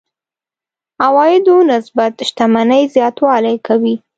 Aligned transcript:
عوایدو 1.05 1.55
نسبت 1.71 2.13
شتمنۍ 2.27 2.83
زياتوالی 2.95 3.55
کوي. 3.67 3.95